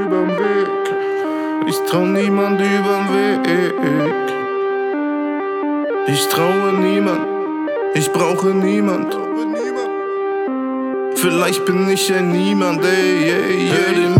[0.00, 0.68] übern Weg.
[1.66, 3.42] Ich trau niemand überm Weg.
[6.08, 7.26] Ich traue niemand,
[7.94, 9.16] ich brauche niemand.
[11.14, 14.11] Vielleicht bin ich ein Niemand, ey, ey, ey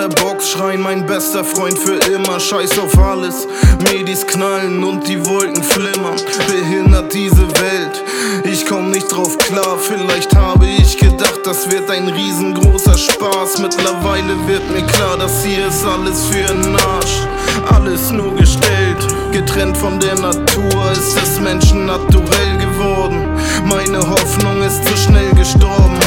[0.00, 2.40] der Box schreien, mein bester Freund für immer.
[2.40, 3.46] Scheiß auf alles,
[3.84, 6.16] Medis knallen und die Wolken flimmern.
[6.48, 8.02] Behindert diese Welt,
[8.44, 9.76] ich komm nicht drauf klar.
[9.78, 13.58] Vielleicht habe ich gedacht, das wird ein riesengroßer Spaß.
[13.58, 17.26] Mittlerweile wird mir klar, das hier ist alles für den Arsch.
[17.74, 23.28] Alles nur gestellt, getrennt von der Natur, ist es Menschen naturell geworden.
[23.66, 25.99] Meine Hoffnung ist zu schnell gestorben.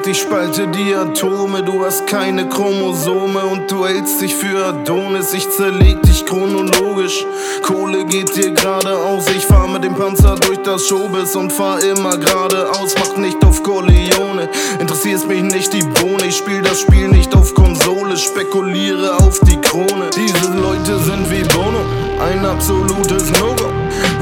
[0.00, 1.62] Steinzeit, ich spalte die Atome.
[1.62, 5.32] Du hast keine Chromosome und du hältst dich für Adonis.
[5.32, 7.24] Ich zerleg dich chronologisch.
[7.62, 9.24] Kohle geht dir geradeaus.
[9.36, 12.94] Ich fahr mit dem Panzer durch das Showbiz und fahr immer geradeaus.
[12.98, 14.48] Mach nicht auf Corleone,
[14.78, 16.26] interessierst mich nicht die Bohne.
[16.26, 20.10] Ich spiel das Spiel nicht auf Konsole, spekuliere auf die Krone.
[20.14, 21.80] Diese Leute sind wie Bono,
[22.20, 23.70] ein absolutes No-Go.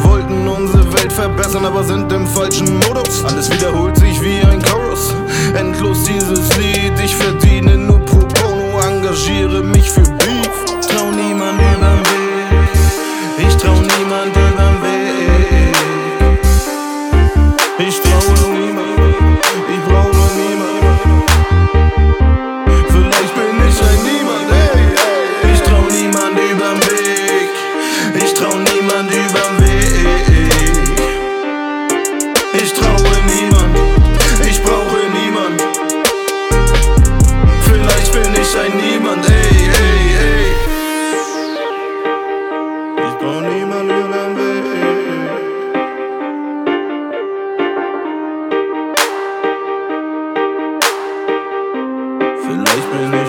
[0.03, 3.25] Wollten unsere Welt verbessern, aber sind im falschen Modus.
[3.25, 4.58] Alles wiederholt sich wie ein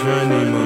[0.10, 0.59] animal.